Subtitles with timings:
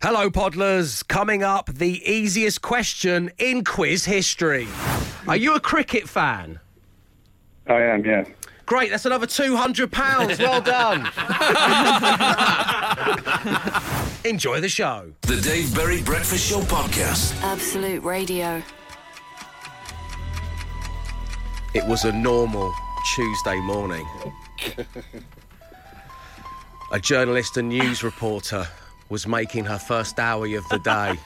[0.00, 1.06] Hello, Podlers.
[1.08, 4.68] Coming up, the easiest question in quiz history.
[5.26, 6.60] Are you a cricket fan?
[7.66, 8.24] I am, yeah.
[8.64, 10.38] Great, that's another £200.
[10.38, 11.00] Well done.
[14.24, 15.12] Enjoy the show.
[15.22, 17.34] The Dave Berry Breakfast Show Podcast.
[17.42, 18.62] Absolute Radio.
[21.74, 22.72] It was a normal
[23.16, 24.06] Tuesday morning.
[26.92, 28.66] A journalist and news reporter
[29.08, 31.14] was making her first howie of the day.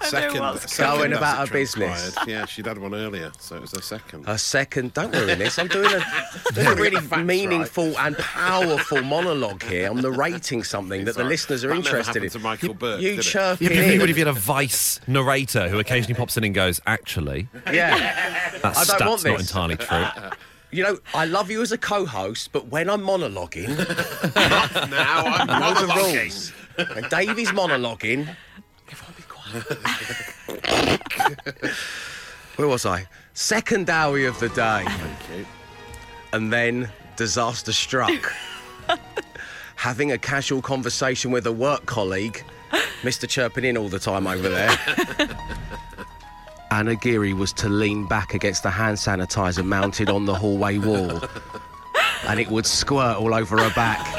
[0.00, 2.12] Second, second going about it her business.
[2.14, 2.28] transpired.
[2.30, 4.26] Yeah, she'd had one earlier, so it was her second.
[4.26, 5.58] Her second, don't ruin this.
[5.58, 6.04] I'm doing a,
[6.54, 9.90] doing a really Facts meaningful and powerful monologue here.
[9.90, 11.28] I'm narrating something that the Sorry.
[11.28, 12.22] listeners are That never interested in.
[12.22, 13.22] happened to Michael you Burke, you did it?
[13.24, 13.92] chirping Yeah, but in.
[13.94, 17.98] you would have been a vice narrator who occasionally pops in and goes, actually, Yeah.
[17.98, 19.40] that I don't want stat's not this.
[19.40, 20.06] entirely true.
[20.70, 23.68] You know, I love you as a co-host, but when I'm monologuing,
[24.90, 26.22] now I'm know the monologuing.
[26.22, 26.52] rules.
[26.96, 28.28] And Davey's monologuing.
[28.90, 29.64] Everyone be quiet.
[32.56, 33.06] Where was I?
[33.34, 34.84] Second howie of the day.
[34.86, 35.46] Thank you.
[36.32, 38.32] And then disaster struck.
[39.76, 42.42] Having a casual conversation with a work colleague,
[43.02, 43.28] Mr.
[43.28, 44.76] Chirping in all the time over there.
[46.70, 51.20] Anna Geary was to lean back against the hand sanitizer mounted on the hallway wall.
[52.26, 54.00] And it would squirt all over her back.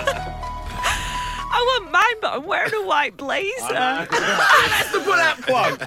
[1.51, 3.47] I wouldn't mind, but I'm wearing a white blazer.
[3.69, 5.79] That's the pull out quote.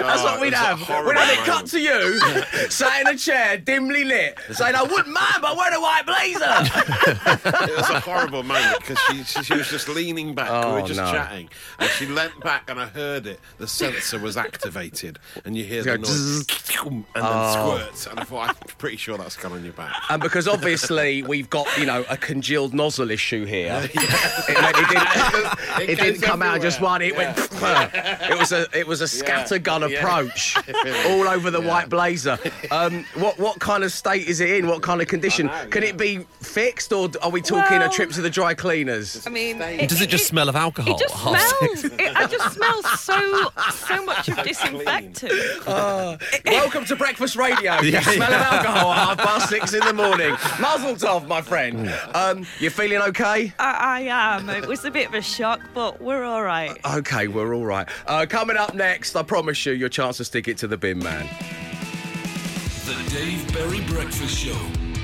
[0.00, 0.80] That's Oh, what we'd have.
[0.80, 2.18] We'd have it cut to you,
[2.70, 6.06] sat in a chair, dimly lit, saying, I wouldn't mind, but I'm wearing a white
[6.06, 7.20] blazer.
[7.70, 10.50] It was a horrible moment because she, she, she was just leaning back.
[10.50, 11.10] we Oh, were just no.
[11.10, 13.40] chatting, and she leant back, and I heard it.
[13.58, 16.46] The sensor was activated, and you hear the noise,
[16.84, 17.76] and then Oh.
[17.78, 18.06] squirts.
[18.06, 19.94] And I thought, I'm pretty sure that's gone on your back.
[20.10, 24.88] and because obviously we've got, you know, a congealed nozzle issue here, it, meant it
[24.88, 27.36] didn't, it didn't goes come out just one, it went.
[27.38, 29.89] it was a it was a scattergun Yeah.
[29.96, 30.56] Approach
[31.06, 32.38] all over the white blazer.
[32.70, 34.66] Um, what what kind of state is it in?
[34.66, 35.46] What kind of condition?
[35.46, 35.90] Know, Can yeah.
[35.90, 39.26] it be fixed, or are we talking a trip to the dry cleaners?
[39.26, 40.94] I mean, Does it just smell of alcohol?
[40.94, 41.84] It just smells.
[41.84, 45.66] It, I just smell so so much of disinfectant.
[45.66, 47.78] Welcome to breakfast radio.
[47.90, 48.48] You smell yeah.
[48.48, 50.30] of alcohol at half past six in the morning.
[50.60, 51.92] Muzzle tov, my friend.
[52.14, 53.52] Um, you feeling okay?
[53.58, 54.48] I, I am.
[54.48, 56.76] It was a bit of a shock, but we're all right.
[56.84, 57.88] Okay, we're all right.
[58.06, 60.98] Uh, coming up next, I promise you, your chance to stick it to the bin
[60.98, 61.26] man.
[62.84, 64.58] The Dave Berry Breakfast Show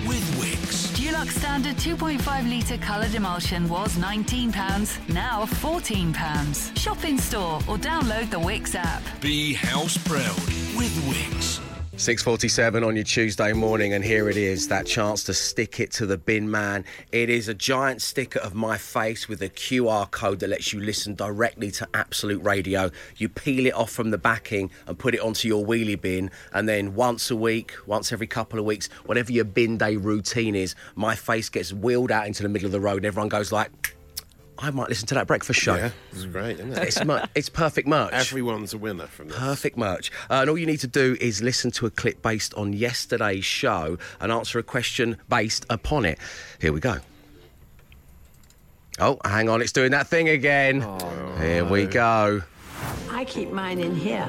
[0.07, 0.87] with Wickes.
[0.95, 6.79] Dulux Standard 2.5 litre coloured emulsion was £19, now £14.
[6.79, 9.03] Shop in store or download the Wickes app.
[9.21, 10.37] Be house proud
[10.77, 11.66] with Wickes.
[11.97, 16.05] 6.47 on your Tuesday morning, and here it is, that chance to stick it to
[16.05, 16.85] the bin man.
[17.11, 20.81] It is a giant sticker of my face with a QR code that lets you
[20.81, 22.91] listen directly to Absolute Radio.
[23.17, 26.69] You peel it off from the backing and put it onto your wheelie bin, and
[26.69, 30.75] then once a week, once every couple of weeks, whatever your bin day routine is,
[30.97, 33.96] my face gets wheeled out into the middle of the road, and everyone goes like,
[34.59, 35.75] I might listen to that breakfast show.
[35.75, 36.79] Yeah, it's great, isn't it?
[36.89, 38.13] It's, mer- it's perfect merch.
[38.13, 39.39] Everyone's a winner from this.
[39.39, 40.11] Perfect merch.
[40.31, 43.45] Uh, and all you need to do is listen to a clip based on yesterday's
[43.45, 46.19] show and answer a question based upon it.
[46.61, 46.99] Here we go.
[48.99, 50.81] Oh, hang on, it's doing that thing again.
[51.39, 52.43] Here we go.
[53.11, 54.27] I keep mine in here.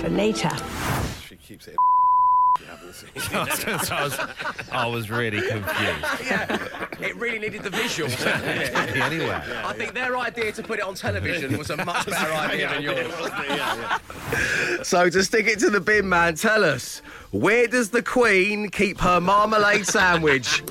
[0.00, 0.50] For later.
[1.28, 1.76] She keeps it.
[3.24, 3.92] You haven't.
[3.92, 4.18] I, was,
[4.72, 5.70] I was really confused.
[6.26, 6.58] yeah,
[7.00, 8.74] It really needed the visuals, didn't it?
[9.04, 9.40] Anyway.
[9.64, 12.82] I think their idea to put it on television was a much better idea than
[12.82, 13.12] yours.
[14.86, 18.98] So to stick it to the bin man, tell us where does the Queen keep
[19.00, 20.62] her marmalade sandwich?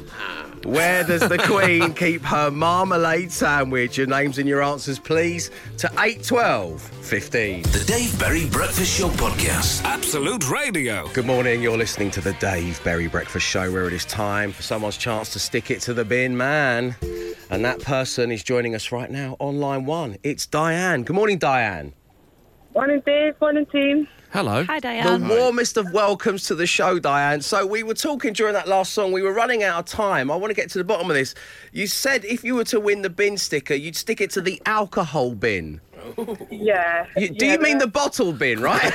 [0.65, 3.97] Where does the Queen keep her marmalade sandwich?
[3.97, 7.63] Your names and your answers, please, to 812 15.
[7.63, 9.83] The Dave Berry Breakfast Show Podcast.
[9.83, 11.07] Absolute Radio.
[11.09, 14.61] Good morning, you're listening to the Dave Berry Breakfast Show where it is time for
[14.61, 16.95] someone's chance to stick it to the bin man.
[17.49, 20.17] And that person is joining us right now on line one.
[20.23, 21.03] It's Diane.
[21.03, 21.93] Good morning, Diane.
[22.73, 23.35] Morning, Dave.
[23.39, 24.07] Morning, team.
[24.31, 24.63] Hello.
[24.63, 25.05] Hi, Diane.
[25.05, 25.39] The Diane.
[25.39, 27.41] warmest of welcomes to the show, Diane.
[27.41, 29.11] So we were talking during that last song.
[29.11, 30.31] We were running out of time.
[30.31, 31.35] I want to get to the bottom of this.
[31.71, 34.59] You said if you were to win the bin sticker, you'd stick it to the
[34.65, 35.81] alcohol bin.
[36.17, 36.37] Oh.
[36.49, 37.07] Yeah.
[37.17, 38.91] You, do yeah, you mean the bottle bin, right?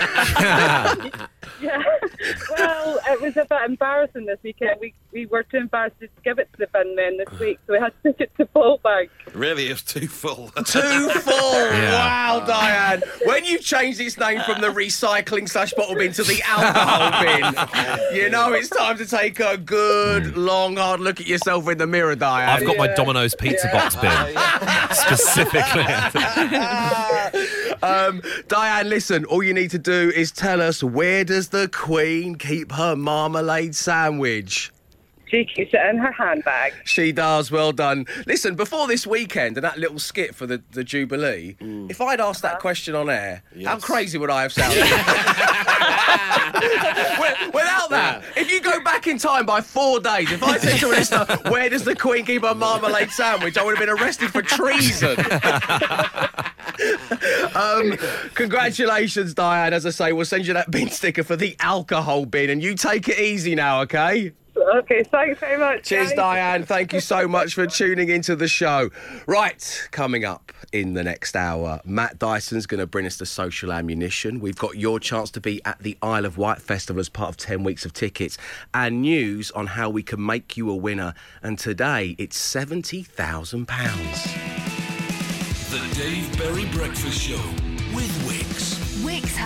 [1.61, 1.83] Yeah.
[2.57, 4.81] well, it was a bit embarrassing this weekend.
[4.81, 7.73] We we were too embarrassed to give it to the bin men this week, so
[7.73, 9.09] we had to take it to Fallbank.
[9.35, 10.49] Really, it's too full.
[10.65, 11.39] Too full.
[11.99, 13.03] Wow, Diane.
[13.25, 17.23] When you changed its name from the recycling slash bottle bin to the alcohol
[18.11, 21.79] bin, you know it's time to take a good, long, hard look at yourself in
[21.79, 22.49] the mirror, Diane.
[22.49, 24.11] I've got my Domino's pizza box bin
[24.93, 25.85] specifically.
[27.83, 32.35] um, Diane, listen, all you need to do is tell us where does the Queen
[32.37, 34.71] keep her marmalade sandwich?
[35.31, 36.75] She keeps it in her handbag.
[36.85, 37.51] She does.
[37.51, 38.07] Well done.
[38.27, 42.43] Listen, before this weekend and that little skit for the, the Jubilee, if I'd asked
[42.43, 44.79] that question on air, how crazy would I have sounded?
[47.53, 50.87] Without that, if you go back in time by four days, if I said to
[50.87, 54.31] a listener, where does the Queen keep her marmalade sandwich, I would have been arrested
[54.31, 55.17] for treason.
[57.55, 57.97] um,
[58.35, 59.73] congratulations, Diane.
[59.73, 62.75] As I say, we'll send you that bin sticker for the alcohol bin, and you
[62.75, 64.33] take it easy now, okay?
[64.69, 65.85] Okay, thanks very much.
[65.85, 66.17] Cheers, guys.
[66.17, 66.65] Diane.
[66.65, 68.91] Thank you so much for tuning into the show.
[69.27, 73.73] Right, coming up in the next hour, Matt Dyson's going to bring us the social
[73.73, 74.41] ammunition.
[74.41, 77.39] We've got your chance to be at the Isle of Wight Festival as part of
[77.39, 78.37] 10 weeks of tickets
[78.75, 81.15] and news on how we can make you a winner.
[81.43, 83.67] And today, it's £70,000.
[85.71, 87.68] The Dave Berry Breakfast Show with Wickes.
[87.68, 87.68] Wickes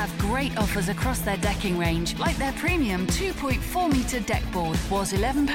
[0.02, 5.12] have great offers across their decking range, like their premium 2.4 metre deck board was
[5.12, 5.46] £11,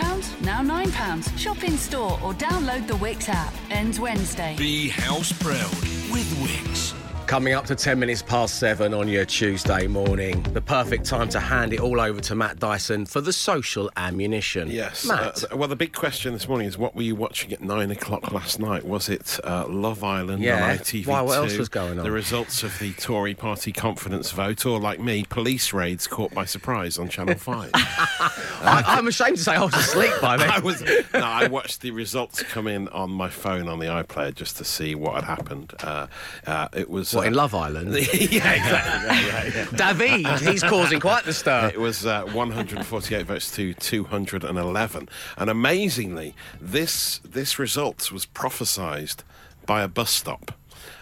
[0.42, 1.38] now £9.
[1.38, 3.54] Shop in store or download the Wickes app.
[3.72, 4.56] Ends Wednesday.
[4.58, 5.74] Be house proud
[6.14, 6.97] with Wickes.
[7.28, 10.42] Coming up to 10 minutes past seven on your Tuesday morning.
[10.54, 14.70] The perfect time to hand it all over to Matt Dyson for the social ammunition.
[14.72, 15.06] Yes.
[15.06, 15.44] Matt.
[15.52, 18.32] uh, well, the big question this morning is what were you watching at nine o'clock
[18.32, 18.86] last night?
[18.86, 20.64] Was it uh, Love Island Yeah.
[20.72, 21.06] on ITV2?
[21.08, 22.06] Why, what else was going on?
[22.06, 26.46] The results of the Tory party confidence vote, or like me, police raids caught by
[26.46, 27.72] surprise on Channel 5?
[27.74, 30.50] I, I'm ashamed to say I was asleep by then.
[30.54, 34.34] I was no, I watched the results come in on my phone on the iPlayer
[34.34, 35.74] just to see what had happened.
[35.84, 36.08] Uh,
[36.46, 37.94] uh, it was What, in Love Island?
[37.96, 38.70] yeah, exactly.
[38.72, 39.94] Yeah, yeah, yeah.
[39.94, 41.72] David, he's causing quite the stir.
[41.74, 49.24] It was uh, 148 votes to 211, and amazingly, this this result was prophesied
[49.66, 50.52] by a bus stop.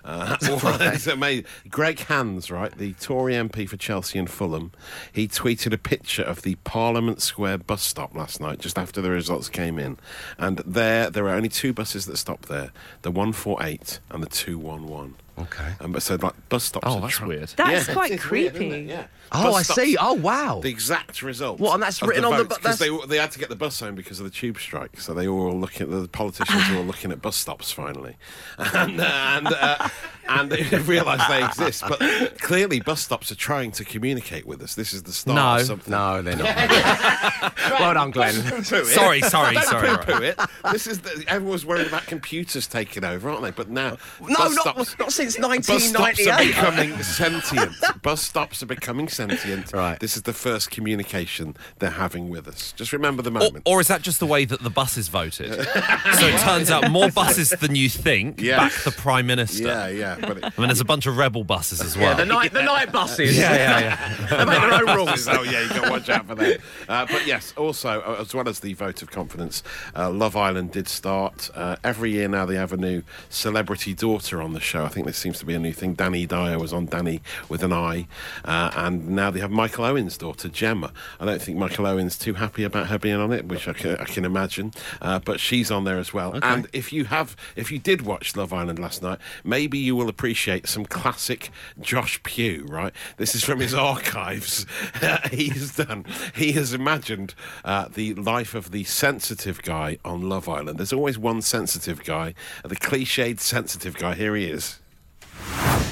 [0.03, 1.45] Uh, it's amazing.
[1.69, 4.71] Greg Hands, right, the Tory MP for Chelsea and Fulham,
[5.11, 9.09] he tweeted a picture of the Parliament Square bus stop last night, just after the
[9.09, 9.97] results came in,
[10.37, 12.71] and there there are only two buses that stop there:
[13.01, 15.15] the 148 and the 211.
[15.37, 15.73] Okay.
[15.81, 16.87] Um, but so like bus stops.
[16.89, 17.49] Oh, are that's tra- weird.
[17.57, 18.71] That's Yeah, quite it's weird, creepy.
[18.75, 18.87] it?
[18.87, 19.07] Yeah.
[19.31, 19.97] Oh, Bus I stops- see.
[19.99, 20.59] Oh, wow.
[20.61, 21.59] the exact result.
[21.59, 23.49] What, and that's of written on the votes, bu- 'cause they they had to get
[23.49, 24.99] the bus home because of the tube strike.
[25.01, 25.89] So they were all looking.
[25.89, 28.15] The politicians were all looking at bus stops finally,
[28.59, 29.89] and uh, and uh,
[30.29, 31.83] and they realised they exist.
[31.89, 31.99] But
[32.39, 34.75] clearly, bus stops are trying to communicate with us.
[34.75, 35.55] This is the start No.
[35.55, 35.91] of something.
[35.91, 36.55] No, they're not.
[37.79, 38.63] well done, Glenn.
[38.63, 40.39] Sorry, sorry, Don't sorry, poo-poo it.
[40.71, 43.51] This is the, everyone's worried about computers taking over, aren't they?
[43.51, 47.73] But now, No, bus not, stops, not since Bus stops are becoming sentient.
[48.01, 49.73] Bus stops are becoming sentient.
[49.73, 49.99] Right.
[49.99, 52.71] This is the first communication they're having with us.
[52.73, 53.63] Just remember the moment.
[53.65, 55.53] or is that just the way that the buses voted?
[55.53, 58.57] so it turns out more buses than you think Yeah.
[58.57, 59.63] back the Prime Minister.
[59.67, 60.17] yeah, yeah.
[60.19, 62.09] But it, I mean, there's a bunch of rebel buses as well.
[62.09, 63.37] Yeah, the night, the night buses.
[63.37, 64.27] yeah, yeah, yeah.
[64.37, 65.27] they make their own rules.
[65.27, 66.59] oh yeah, you got to watch out for that.
[66.87, 69.63] Uh, but yes, also uh, as well as the vote of confidence,
[69.95, 71.49] uh, Love Island did start.
[71.55, 74.85] Uh, every year now they have a new celebrity daughter on the show.
[74.85, 75.95] I think this seems to be a new thing.
[75.95, 78.07] Dani Dyer was on Dani with an I,
[78.43, 80.91] uh, and now they have Michael Owen's daughter Gemma.
[81.19, 83.97] I don't think Michael Owen's too happy about her being on it, which I can,
[83.97, 84.71] I can imagine.
[85.01, 86.39] Uh, but she's on there as well.
[86.43, 90.09] And if you have, if you did watch Love Island last night, maybe you will
[90.09, 92.65] appreciate some classic Josh Pugh.
[92.67, 94.65] Right, this is from his archives.
[95.31, 96.05] He's done.
[96.35, 100.77] He has imagined uh, the life of the sensitive guy on Love Island.
[100.77, 104.15] There's always one sensitive guy, the cliched sensitive guy.
[104.15, 104.79] Here he is.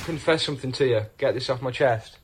[0.03, 1.01] Confess something to you.
[1.17, 2.17] Get this off my chest.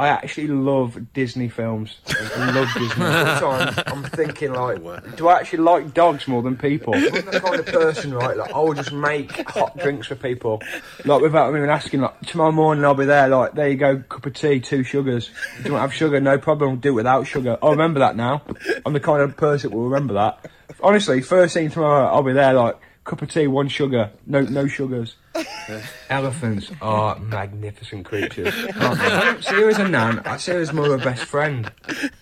[0.00, 1.98] I actually love Disney films.
[2.08, 2.88] I love Disney.
[3.04, 6.94] Sometimes I'm thinking like, do I actually like dogs more than people?
[6.94, 8.34] I'm the kind of person, right?
[8.34, 10.62] Like, I will just make hot drinks for people,
[11.04, 12.00] like without even asking.
[12.00, 13.28] Like tomorrow morning, I'll be there.
[13.28, 15.30] Like, there you go, cup of tea, two sugars.
[15.58, 16.18] Do you want to have sugar?
[16.18, 16.78] No problem.
[16.78, 17.58] Do it without sugar.
[17.62, 18.40] I'll remember that now.
[18.86, 20.50] I'm the kind of person that will remember that.
[20.82, 22.54] Honestly, first thing tomorrow, I'll be there.
[22.54, 25.16] Like, cup of tea, one sugar, no no sugars.
[26.10, 28.54] Elephants are magnificent creatures.
[28.54, 30.20] see her as a nan.
[30.20, 31.70] I uh, see her as more of a best friend.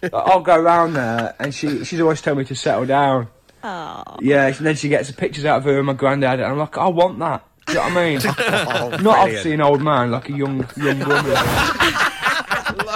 [0.03, 3.29] Like, I'll go around there, and she she's always told me to settle down.
[3.63, 6.59] Yeah, and then she gets the pictures out of her and my granddad, and I'm
[6.59, 7.45] like, I want that.
[7.67, 9.03] Do you know what I mean?
[9.05, 11.37] Not obviously an old man, like a young young woman.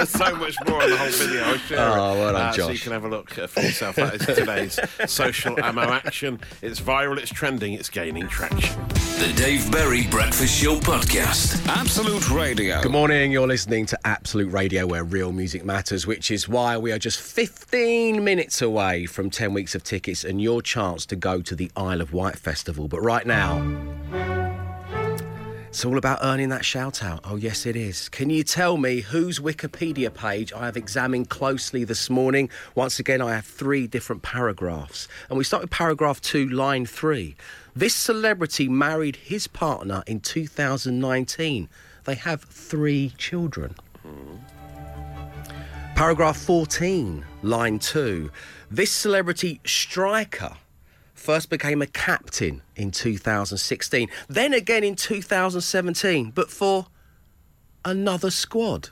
[0.00, 1.42] There's so much more on the whole video.
[1.42, 3.96] I'll share Oh, well done, uh, So you can have a look for yourself.
[3.96, 4.80] That is today's
[5.12, 6.40] social ammo action.
[6.62, 8.80] It's viral, it's trending, it's gaining traction.
[9.18, 11.66] The Dave Berry Breakfast Show Podcast.
[11.68, 12.80] Absolute Radio.
[12.80, 13.30] Good morning.
[13.30, 17.20] You're listening to Absolute Radio, where real music matters, which is why we are just
[17.20, 21.70] 15 minutes away from 10 weeks of tickets and your chance to go to the
[21.76, 22.88] Isle of Wight Festival.
[22.88, 23.58] But right now,
[25.70, 27.20] it's all about earning that shout out.
[27.22, 28.08] Oh, yes, it is.
[28.08, 32.50] Can you tell me whose Wikipedia page I have examined closely this morning?
[32.74, 35.06] Once again, I have three different paragraphs.
[35.28, 37.36] And we start with paragraph two, line three.
[37.76, 41.68] This celebrity married his partner in 2019.
[42.02, 43.76] They have three children.
[45.94, 48.28] Paragraph 14, line 2.
[48.72, 50.56] This celebrity striker
[51.20, 56.86] first became a captain in 2016, then again in 2017, but for
[57.84, 58.88] another squad.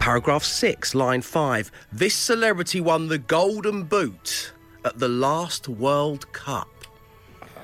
[0.00, 1.70] Paragraph 6, line 5.
[1.92, 4.52] This celebrity won the Golden Boot
[4.84, 6.68] at the last World Cup.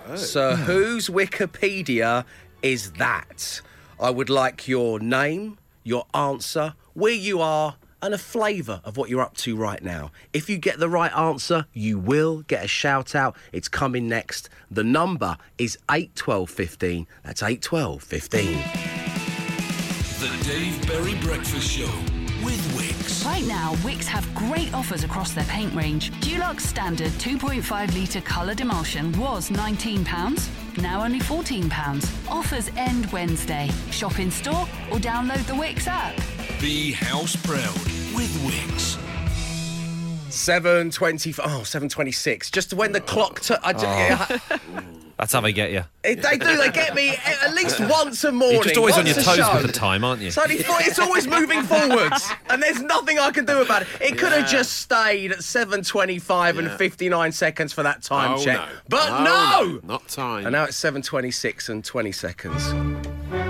[0.06, 0.14] Oh.
[0.14, 2.24] So, whose Wikipedia
[2.62, 3.60] is that?
[4.00, 9.10] I would like your name, your answer, where you are, and a flavour of what
[9.10, 10.10] you're up to right now.
[10.32, 13.36] If you get the right answer, you will get a shout out.
[13.52, 14.48] It's coming next.
[14.70, 17.06] The number is 81215.
[17.24, 18.58] That's 81215.
[20.18, 21.90] The Dave Berry Breakfast Show
[22.44, 23.24] with Wickes.
[23.24, 26.10] Right now, Wickes have great offers across their paint range.
[26.20, 32.30] Dulux Standard 2.5 litre coloured emulsion was £19, now only £14.
[32.30, 33.70] Offers end Wednesday.
[33.90, 36.16] Shop in store or download the Wickes app.
[36.60, 37.74] Be house proud
[38.14, 38.96] with Wickes.
[40.28, 42.50] 7.25, oh, 7.26.
[42.50, 43.40] Just when the clock...
[43.40, 44.80] T- I ju- oh.
[45.18, 45.82] That's how they get you.
[46.04, 46.56] It- they do.
[46.56, 48.56] They get me at least once a morning.
[48.56, 49.54] You're just always on once your a toes show.
[49.56, 50.28] with the time, aren't you?
[50.28, 53.88] It's, only it's always moving forwards, and there's nothing I can do about it.
[54.00, 56.76] It could have just stayed at 7:25 and Yeah.
[56.76, 58.66] 59 seconds for that time oh, check, no.
[58.88, 59.88] but Oh, no!
[59.88, 60.46] Not time.
[60.46, 63.47] And now it's 7:26 and 20 seconds.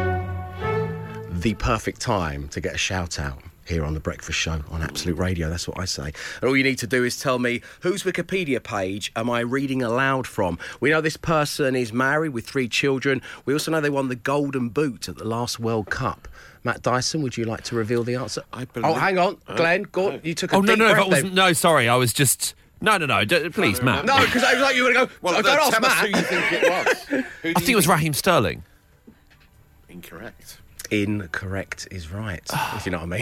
[1.39, 5.17] The perfect time to get a shout out here on the Breakfast Show on Absolute
[5.19, 5.49] Radio.
[5.49, 6.13] That's what I say.
[6.41, 9.83] And all you need to do is tell me whose Wikipedia page am I reading
[9.83, 10.59] aloud from?
[10.81, 13.23] We know this person is married with three children.
[13.45, 16.27] We also know they won the Golden Boot at the last World Cup.
[16.65, 18.43] Matt Dyson, would you like to reveal the answer?
[18.53, 19.83] I oh, hang on, Oh, Glenn.
[19.85, 20.21] Go, oh.
[20.25, 21.35] you took a Oh no, deep no, breath that wasn't.
[21.35, 22.55] No, sorry, I was just.
[22.81, 23.25] No, no, no.
[23.25, 24.05] d- please, Matt.
[24.07, 25.19] No, because I was like, you were going to go.
[25.23, 26.17] Well, oh, don't ask tell us who Matt.
[26.17, 27.03] you think it was.
[27.05, 28.65] Who I you think it was Raheem Sterling.
[29.89, 30.59] Incorrect.
[30.91, 32.43] Incorrect is right,
[32.75, 33.17] if you know what I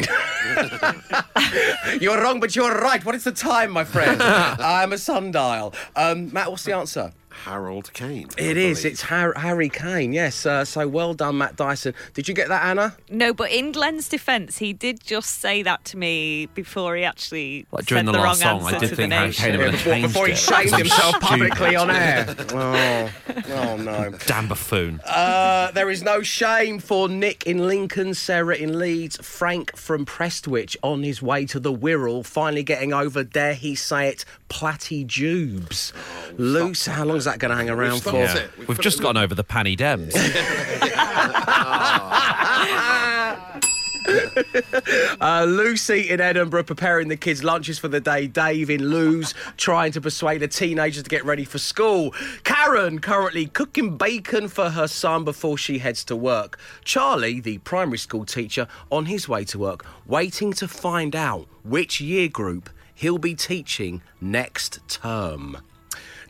[1.85, 2.01] mean.
[2.01, 3.05] you're wrong, but you're right.
[3.05, 4.23] What is the time, my friend?
[4.23, 5.75] I'm a sundial.
[5.97, 7.13] Um, Matt, what's the answer?
[7.45, 8.29] Harold Kane.
[8.39, 8.81] I It is.
[8.81, 8.93] believe.
[8.93, 10.13] It's Har- Harry Kane.
[10.13, 10.47] Yes.
[10.47, 11.95] Uh, so well done, Matt Dyson.
[12.15, 12.97] Did you get that, Anna?
[13.11, 17.67] No, but in Glenn's defence, he did just say that to me before he actually
[17.71, 19.27] Like, during said the the, last wrong song, I answer did to think the Harry
[19.29, 19.45] nation.
[19.51, 20.39] Kane would have before, changed before he it.
[20.39, 22.27] shamed himself publicly on air.
[22.59, 23.11] Oh,
[23.51, 24.11] oh no.
[24.27, 25.01] Damn buffoon.
[25.05, 30.77] Uh, there is no shame for Nick in Lincoln, Sarah in Leeds, Frank from Prestwich
[30.83, 35.93] on his way to the Wirral, finally getting over, dare he say it, Plattijubes.
[36.39, 38.23] Loose, how long is that going to hang around stopped for?
[38.39, 38.47] Yeah.
[38.59, 40.13] We've We've just it- gotten over the Panny Dems.
[45.21, 48.29] Uh, Lucy in Edinburgh preparing the kids' lunches for the day.
[48.29, 52.15] Dave in Lewes trying to persuade the teenagers to get ready for school.
[52.45, 56.57] Karen currently cooking bacon for her son before she heads to work.
[56.85, 62.01] Charlie, the primary school teacher, on his way to work, waiting to find out which
[62.01, 65.59] year group he'll be teaching next term.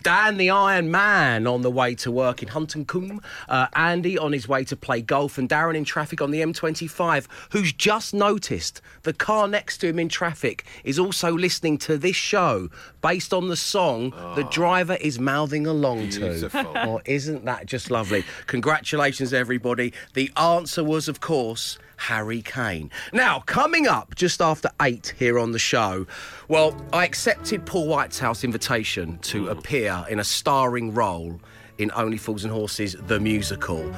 [0.02, 3.20] Dan the Iron Man on the way to work in Hunton Combe.
[3.48, 5.36] Uh, Andy on his way to play golf.
[5.36, 9.98] And Darren in traffic on the M25, who's just noticed the car next to him
[9.98, 12.68] in traffic is also listening to this show
[13.02, 16.62] based on the song the driver is mouthing along Beautiful.
[16.72, 16.86] to.
[16.86, 18.22] Oh, isn't that just lovely?
[18.46, 19.92] Congratulations, everybody.
[20.14, 22.90] The answer was, of course, Harry Kane.
[23.12, 26.06] Now, coming up just after eight here on the show,
[26.48, 29.50] well, I accepted Paul Whitehouse' invitation to mm.
[29.50, 31.40] appear in a starring role
[31.78, 33.94] in Only Fools and Horses, the musical.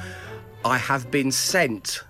[0.65, 2.03] I have been sent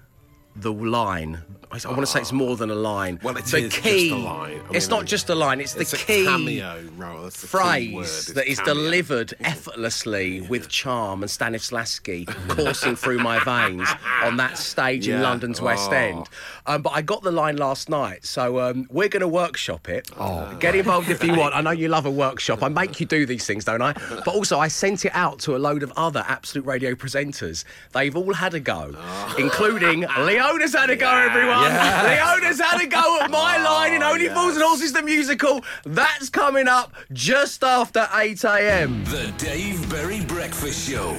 [0.55, 1.41] the line
[1.71, 3.19] I want to say it's more than a line.
[3.21, 4.11] Well, it's the is just key.
[4.11, 4.59] a line.
[4.71, 5.61] I it's mean, not just a line.
[5.61, 7.23] It's, It's the key cameo role.
[7.23, 8.73] That's the phrase that is cameo.
[8.73, 13.87] delivered effortlessly with charm and Stanislavski coursing through my veins
[14.23, 15.21] on that stage in Yeah.
[15.21, 15.95] London's West Oh.
[15.95, 16.27] End.
[16.65, 20.09] Um, but I got the line last night, so um, we're going to workshop it.
[20.19, 20.55] Oh.
[20.59, 21.53] Get involved if you want.
[21.59, 22.63] I know you love a workshop.
[22.63, 23.93] I make you do these things, don't I?
[23.93, 27.63] But also, I sent it out to a load of other Absolute Radio presenters.
[27.93, 28.95] They've all had a go,
[29.37, 31.58] including Leona's had a go, everyone.
[31.61, 35.63] Leona's had a go at my oh, line in Only Fools and Horses the musical.
[35.85, 39.03] That's coming up just after 8 a.m.
[39.05, 41.17] The Dave Berry Breakfast Show.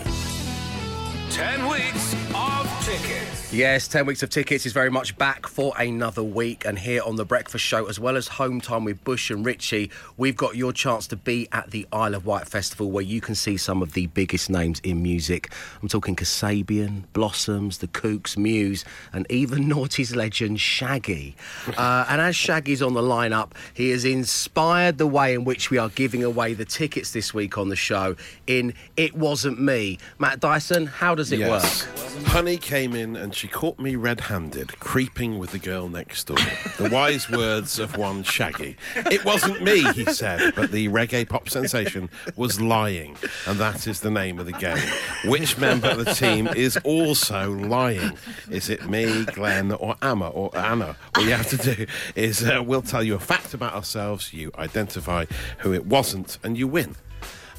[1.31, 3.40] 10 weeks of tickets.
[3.53, 6.65] Yes, 10 weeks of tickets is very much back for another week.
[6.65, 9.91] And here on The Breakfast Show, as well as home time with Bush and Richie,
[10.17, 13.35] we've got your chance to be at the Isle of Wight Festival where you can
[13.35, 15.53] see some of the biggest names in music.
[15.83, 21.35] I'm talking Kasabian, Blossoms, The Kooks, Muse, and even Naughty's legend Shaggy.
[21.77, 25.79] Uh, and as Shaggy's on the lineup, he has inspired the way in which we
[25.79, 28.15] are giving away the tickets this week on the show
[28.47, 29.99] in It Wasn't Me.
[30.21, 31.85] Matt Dyson, how does it Yes.
[31.85, 32.10] work?
[32.27, 36.37] Honey came in and she caught me red handed, creeping with the girl next door.
[36.79, 38.77] The wise words of one Shaggy.
[38.95, 44.01] It wasn't me, he said, but the reggae pop sensation was lying, and that is
[44.01, 44.79] the name of the game.
[45.25, 48.17] Which member of the team is also lying?
[48.51, 50.97] Is it me, Glenn, or Emma, or Anna?
[51.17, 54.53] All you have to do is uh, we'll tell you a fact about ourselves, you
[54.57, 55.27] identify
[55.59, 56.97] who it wasn't, and you win.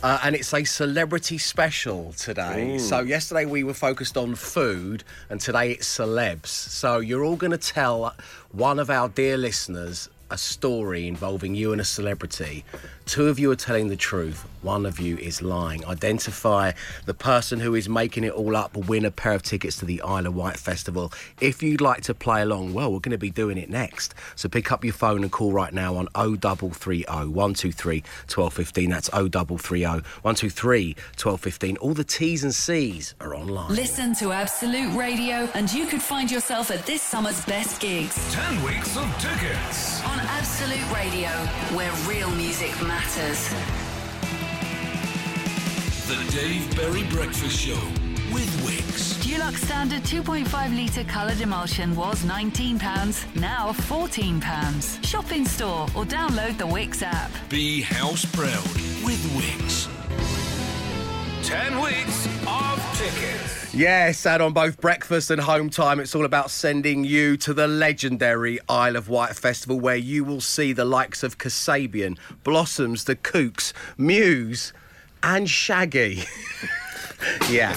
[0.04, 2.78] Uh, and it's a celebrity special today.
[2.80, 6.48] So yesterday we were focused on food, and today it's celebs.
[6.48, 8.16] So you're all going to tell
[8.52, 12.64] one of our dear listeners a story involving you and a celebrity.
[13.06, 14.48] Two of you are telling the truth.
[14.62, 15.84] One of you is lying.
[15.86, 16.74] Identify
[17.06, 18.76] the person who is making it all up.
[18.78, 21.12] Win a pair of tickets to the Isle of Wight Festival.
[21.40, 24.14] If you'd like to play along, well, we're going to be doing it next.
[24.36, 28.90] So pick up your phone and call right now on 0330 123 1215.
[28.90, 29.84] That's 0330
[30.22, 31.78] 123 1215.
[31.78, 33.74] All the T's and C's are online.
[33.74, 38.64] Listen to Absolute Radio, and you could find yourself at this summer's best gigs 10
[38.64, 40.04] weeks of tickets.
[40.06, 41.30] on Absolute Radio,
[41.76, 43.54] where real music matters.
[46.12, 47.80] The Dave Berry Breakfast Show
[48.34, 49.14] with Wickes.
[49.24, 55.06] Dulux Standard 2.5 litre coloured emulsion was £19, now £14.
[55.06, 57.32] Shop in store or download the Wickes app.
[57.48, 58.62] Be house proud
[59.06, 59.88] with Wickes.
[61.48, 63.74] 10 weeks of tickets.
[63.74, 67.70] Yes, and on both breakfast and home time, it's all about sending you to the
[67.70, 73.16] legendary Isle of Wight Festival where you will see the likes of Kasabian, Blossoms, The
[73.16, 74.74] Kooks, Muse,
[75.24, 76.24] and Shaggy.
[77.50, 77.76] yeah.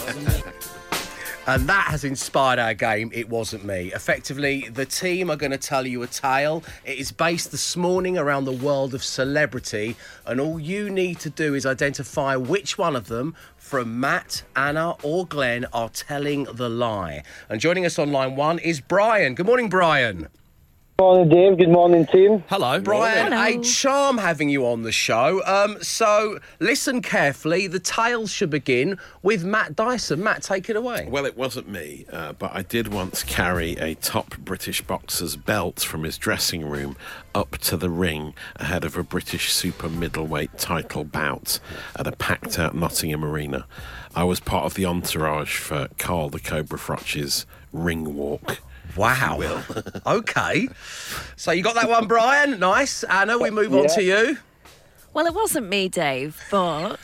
[1.47, 3.11] And that has inspired our game.
[3.13, 3.93] It wasn't me.
[3.93, 6.65] Effectively, the team are going to tell you a tale.
[6.87, 11.29] It is based this morning around the world of celebrity, and all you need to
[11.29, 16.71] do is identify which one of them from Matt, Anna, or Glenn are telling the
[16.71, 17.23] lie.
[17.51, 19.35] And joining us on line one is Brian.
[19.35, 20.29] Good morning, Brian.
[21.01, 21.59] Morning, Dave.
[21.59, 22.45] Good morning, team.
[22.49, 22.79] Hello.
[22.79, 23.61] Brian, Hello.
[23.61, 25.43] a charm having you on the show.
[25.45, 27.67] Um, so listen carefully.
[27.67, 30.23] The tale should begin with Matt Dyson.
[30.23, 31.09] Matt, take it away.
[31.11, 35.81] Well, it wasn't me, uh, but I did once carry a top British boxer's belt
[35.81, 36.97] from his dressing room
[37.35, 41.59] up to the ring ahead of a British super middleweight title bout
[41.97, 43.67] at a packed out Nottingham arena.
[44.15, 48.61] I was part of the entourage for Carl the Cobra Froch's ring walk.
[48.97, 49.63] Wow.
[50.07, 50.69] okay.
[51.37, 52.59] So you got that one, Brian.
[52.59, 53.05] Nice.
[53.05, 54.39] Anna, we move on to you.
[55.13, 56.99] Well, it wasn't me, Dave, but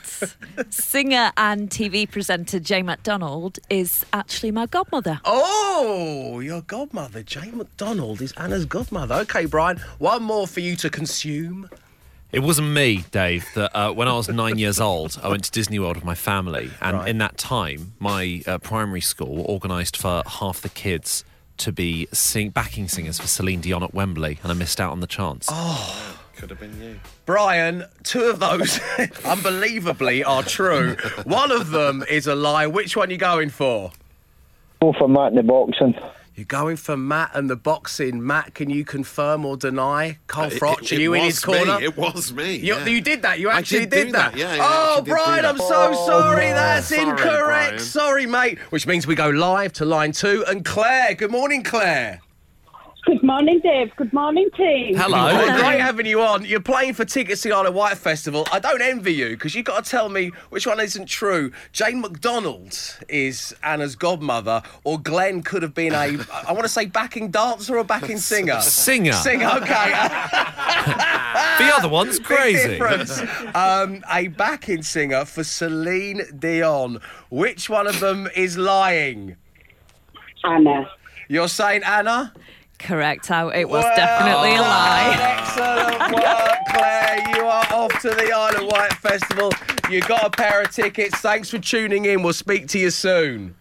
[0.70, 5.20] singer and TV presenter Jane McDonald is actually my godmother.
[5.24, 9.14] Oh, your godmother, Jane McDonald, is Anna's godmother.
[9.14, 11.70] Okay, Brian, one more for you to consume.
[12.32, 15.50] It wasn't me, Dave, that uh, when I was nine years old, I went to
[15.52, 16.70] Disney World with my family.
[16.80, 17.08] And Right.
[17.08, 21.24] in that time, my uh, primary school organised for half the kids
[21.60, 25.00] to be sing- backing singers for Celine Dion at Wembley, and I missed out on
[25.00, 25.48] the chance.
[25.50, 26.16] Oh.
[26.36, 26.98] Could have been you.
[27.26, 28.80] Brian, two of those
[29.26, 30.96] unbelievably are true.
[31.24, 32.66] One of them is a lie.
[32.66, 33.92] Which one are you going for?
[34.80, 35.94] Go for Matt in the boxing.
[36.40, 38.26] You're going for Matt and the boxing.
[38.26, 40.16] Matt, can you confirm or deny?
[40.26, 41.78] Carl Uh, It- it- are you in his corner?
[41.78, 41.84] Me.
[41.84, 42.54] It was me.
[42.56, 42.86] You, yeah.
[42.86, 43.38] you did that.
[43.38, 44.32] You actually did do that.
[44.32, 45.44] that, yeah, oh, did Brian.
[45.44, 46.46] I'm so sorry.
[46.46, 47.44] That's Sorry, incorrect.
[47.44, 47.78] Brian.
[47.78, 48.58] Sorry, mate.
[48.70, 50.42] Which means we go live to line two.
[50.48, 52.22] And Claire, good morning, Claire.
[53.06, 53.94] Good morning, Dave.
[53.96, 54.94] Good morning, team.
[54.94, 55.30] Hello.
[55.58, 56.44] great having you on.
[56.44, 58.46] You're playing for tickets to the Isle of Wight Festival.
[58.52, 61.50] I don't envy you because you've got to tell me which one isn't true.
[61.72, 66.86] Jane McDonald is Anna's godmother, or Glenn could have been a, I want to say
[66.86, 68.60] backing dancer or backing singer?
[68.60, 69.14] Singer.
[69.14, 69.92] Singer, okay.
[71.58, 72.80] The other one's crazy.
[72.80, 77.00] Um, a backing singer for Celine Dion.
[77.30, 79.36] Which one of them is lying?
[80.44, 80.90] Anna.
[81.28, 82.32] You're saying Anna?
[82.80, 83.30] Correct.
[83.30, 85.16] I, it was definitely a lie.
[85.20, 87.36] Excellent work, Claire.
[87.36, 89.52] You are off to the Isle of Wight Festival.
[89.90, 91.18] You got a pair of tickets.
[91.18, 92.22] Thanks for tuning in.
[92.22, 93.54] We'll speak to you soon.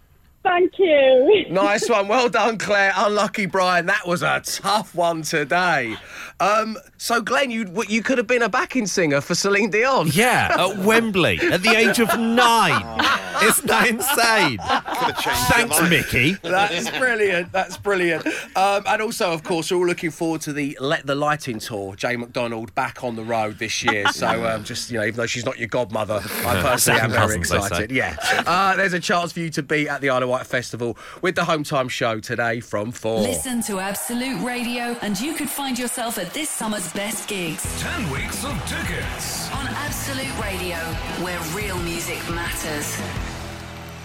[0.43, 1.17] Thank you.
[1.49, 2.07] Nice one.
[2.07, 2.93] Well done, Claire.
[2.95, 3.87] Unlucky, Brian.
[3.87, 5.97] That was a tough one today.
[6.39, 10.09] Um, so, Glenn, you you could have been a backing singer for Celine Dion.
[10.13, 12.83] Yeah, at Wembley at the age of nine.
[13.43, 14.59] Isn't that insane?
[15.49, 16.33] Thanks, Mickey.
[16.41, 17.51] That's brilliant.
[17.51, 18.25] That's brilliant.
[18.55, 21.59] Um, and also, of course, we're all looking forward to the Let the Light In
[21.59, 21.95] tour.
[21.95, 24.07] Jane McDonald back on the road this year.
[24.09, 27.39] So, um, just, you know, even though she's not your godmother, I personally am very
[27.39, 27.65] cousins, they say.
[27.65, 27.91] excited.
[27.91, 28.15] Yeah.
[28.45, 31.35] Uh, there's a chance for you to be at the Isle of Wight Festival with
[31.35, 33.21] the Home Time Show today from 4.
[33.21, 38.09] Listen to Absolute Radio, and you could find yourself at this summer's best gigs 10
[38.11, 39.49] weeks of tickets.
[39.51, 40.77] on Absolute Radio,
[41.23, 42.99] where real music matters.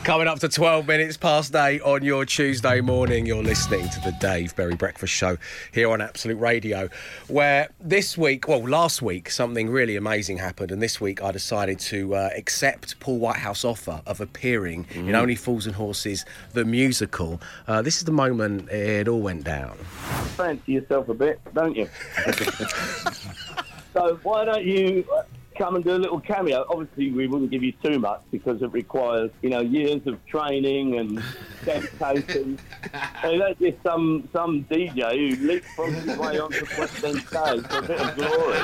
[0.04, 4.12] Coming up to 12 minutes past 8 on your Tuesday morning, you're listening to the
[4.20, 5.38] Dave Berry Breakfast Show
[5.72, 6.90] here on Absolute Radio,
[7.28, 10.72] where this week, well, last week, something really amazing happened.
[10.72, 15.36] And this week, I decided to uh, accept Paul Whitehouse's offer of appearing in Only
[15.36, 17.40] Fools and Horses, the musical.
[17.66, 19.74] Uh, this is the moment it all went down.
[20.36, 21.88] Fancy yourself a bit, don't you?
[23.94, 25.06] so why don't you
[25.56, 26.66] come and do a little cameo?
[26.68, 30.98] Obviously, we wouldn't give you too much because it requires, you know, years of training
[30.98, 31.22] and
[31.64, 32.58] dedication.
[33.22, 37.20] so that's just some some DJ who leaps from his way onto the West End
[37.20, 38.58] stage for a bit of glory.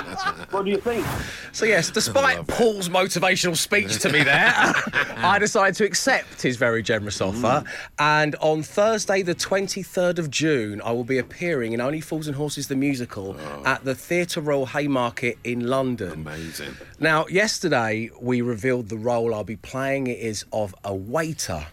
[0.50, 1.06] What do you think?
[1.52, 4.52] So, yes, despite Paul's motivational speech to me there,
[5.16, 7.28] I decided to accept his very generous mm.
[7.28, 7.68] offer.
[7.98, 12.36] And on Thursday, the 23rd of June, I will be appearing in Only Fools and
[12.36, 13.62] Horses the Musical oh.
[13.64, 16.12] at the Theatre Royal Haymarket in London.
[16.12, 16.76] Amazing.
[16.98, 20.06] Now, yesterday we revealed the role I'll be playing.
[20.06, 21.66] It is of a waiter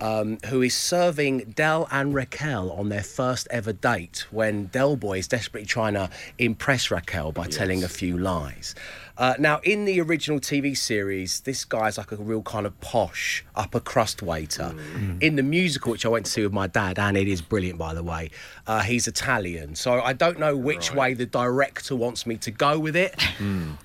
[0.00, 5.18] um, who is serving Del and Raquel on their first ever date when Del Boy
[5.18, 8.74] is desperately trying to impress Raquel by telling a few lies.
[9.18, 13.44] Uh, now, in the original TV series, this guy's like a real kind of posh
[13.54, 14.74] upper crust waiter.
[15.20, 17.78] In the musical, which I went to see with my dad, and it is brilliant,
[17.78, 18.30] by the way,
[18.66, 19.74] uh, he's Italian.
[19.74, 23.14] So I don't know which way the director wants me to go with it.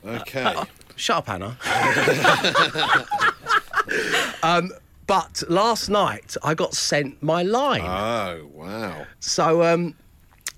[0.05, 0.55] Okay.
[0.95, 1.57] Shut up, Hannah.
[4.43, 4.71] um,
[5.05, 7.81] but last night I got sent my line.
[7.85, 9.05] Oh, wow.
[9.19, 9.95] So um,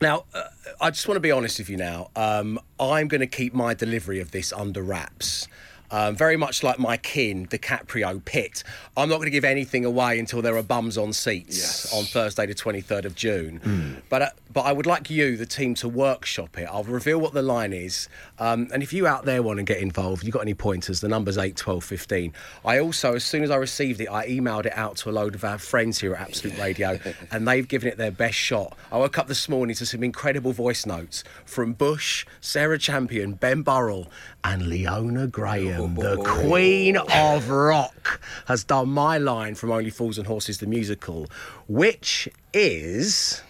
[0.01, 0.43] now uh,
[0.81, 1.77] I just want to be honest with you.
[1.77, 5.47] Now um, I'm going to keep my delivery of this under wraps.
[5.91, 8.63] Um, very much like my kin, DiCaprio, Pitt.
[8.95, 11.93] I'm not going to give anything away until there are bums on seats Yes.
[11.93, 14.01] on Thursday, the 23rd of June.
[14.09, 16.63] But uh, but I would like you, the team, to workshop it.
[16.71, 19.77] I'll reveal what the line is, um, and if you out there want to get
[19.77, 21.01] involved, you've got any pointers?
[21.01, 22.33] The number's eight, twelve, fifteen.
[22.65, 25.35] I also, as soon as I received it, I emailed it out to a load
[25.35, 26.99] of our friends here at Absolute Radio,
[27.31, 28.75] and they've given it their best shot.
[28.91, 33.61] I woke up this morning to some incredible voice notes from Bush, Sarah Champion, Ben
[33.61, 34.07] Burrell,
[34.43, 36.15] and Leona Graham, oh.
[36.15, 41.27] the Queen of Rock, has done my line from Only Fools and Horses the musical,
[41.67, 43.41] which is.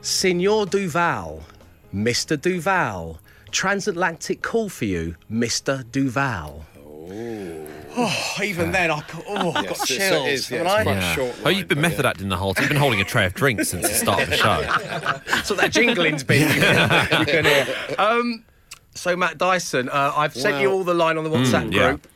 [0.00, 1.42] Signor Duval,
[1.92, 2.40] Mr.
[2.40, 3.18] Duval,
[3.50, 5.84] transatlantic call for you, Mr.
[5.90, 6.64] Duval.
[6.78, 7.66] Oh,
[8.42, 10.82] even then, I got, oh, I got Yes, it's- it chills, haven't it's I?
[10.82, 11.14] quite Yeah.
[11.14, 12.10] short oh, you've been method yeah.
[12.10, 12.64] acting the whole time.
[12.64, 15.40] You've been holding a tray of drinks since the start of the show.
[15.44, 17.66] so that jingling's been you can, hear.
[17.98, 18.44] Um,
[18.94, 21.90] so Matt Dyson, uh, I've sent you all the line on the WhatsApp yeah.
[21.90, 22.08] group.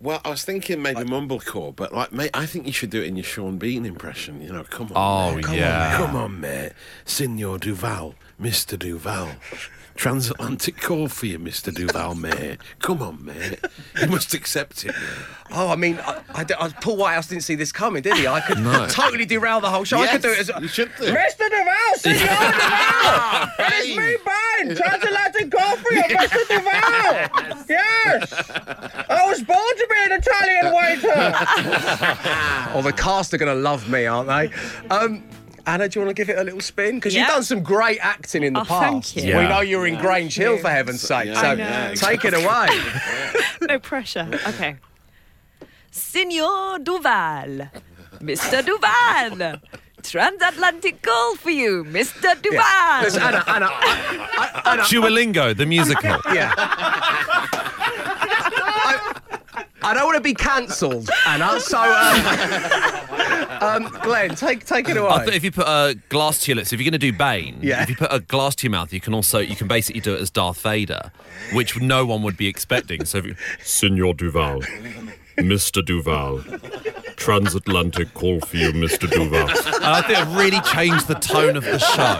[0.00, 3.08] Well, I was thinking maybe mumblecore, but like, mate, I think you should do it
[3.08, 4.40] in your Sean Bean impression.
[4.40, 5.32] You know, come on.
[5.32, 5.44] Oh, mate.
[5.44, 5.98] Come yeah.
[5.98, 6.06] On.
[6.06, 6.72] Come on, mate.
[7.04, 8.78] Signor Duval, Mr.
[8.78, 9.30] Duval.
[9.98, 11.74] Transatlantic call for you, Mr.
[11.74, 12.58] Duval, mate.
[12.78, 13.58] Come on, mate.
[14.00, 15.26] You must accept it, mate.
[15.50, 18.28] Oh, I mean, I, I, I- Paul Whitehouse didn't see this coming, did he?
[18.28, 18.86] I could No.
[18.86, 19.98] totally derail the whole show.
[19.98, 21.06] I could do it as you should do.
[21.12, 21.48] Mr.
[21.50, 23.48] Duval, Signor Duval!
[23.58, 24.76] It's me, Ben!
[24.76, 26.46] Transatlantic call for you, Mr.
[26.48, 27.64] Duval!
[27.68, 28.32] Yes!
[29.10, 32.72] I was born to be an Italian waiter!
[32.74, 34.50] oh, the cast are going to love me, aren't they?
[34.94, 35.24] Um,
[35.68, 36.94] Anna, do you want to give it a little spin?
[36.94, 39.16] Because you've done some great acting in the Oh, thank past.
[39.16, 39.36] you.
[39.36, 41.26] We know you're in Grange Hill, for heaven's sake.
[41.26, 41.94] Yeah, so I know.
[41.94, 42.68] take it away.
[43.68, 44.26] no pressure.
[44.46, 44.76] Okay.
[45.90, 47.68] Signor Duval,
[48.20, 48.64] Mr.
[48.64, 49.60] Duval.
[50.02, 52.40] Transatlantic call for you, Mr.
[52.40, 53.02] Duval.
[53.02, 56.08] Listen, Anna, Anna, I, I, Anna, Duolingo, the musical.
[56.32, 56.54] yeah.
[58.80, 61.60] I, I don't want to be cancelled, Anna.
[61.60, 62.97] So, um,
[63.60, 65.08] um, Glenn, take take it away.
[65.08, 67.12] I thought if you put a glass to your lips, if you're going to do
[67.12, 67.82] Bane, Yeah.
[67.82, 70.14] if you put a glass to your mouth, you can also you can basically do
[70.14, 71.10] it as Darth Vader,
[71.52, 73.04] which no one would be expecting.
[73.04, 74.62] So, if you, Senor Duval.
[75.38, 75.84] Mr.
[75.84, 76.42] Duval.
[77.16, 79.08] Transatlantic call for you, Mr.
[79.08, 79.48] Duval.
[79.48, 82.18] and I think it really changed the tone of the show.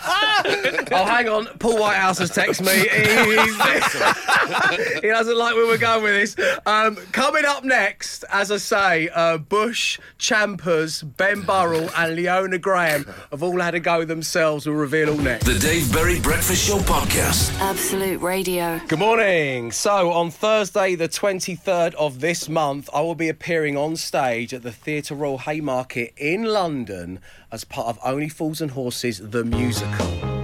[0.93, 1.45] Oh, hang on.
[1.59, 2.87] Paul Whitehouse has texted me.
[2.89, 6.59] He's- he doesn't like where we're going with this.
[6.65, 13.05] Um, coming up next, as I say, uh, Bush, Champers, Ben Burrell, and Leona Graham
[13.31, 14.65] have all had a go themselves.
[14.67, 15.45] We'll reveal all next.
[15.45, 17.53] The Dave Berry Breakfast Show podcast.
[17.61, 18.81] Absolute Radio.
[18.87, 19.71] Good morning.
[19.71, 24.63] So, on Thursday, the 23rd of this month, I will be appearing on stage at
[24.63, 27.19] the Theatre Royal Haymarket in London
[27.51, 30.40] as part of Only Fools and Horses, the musical.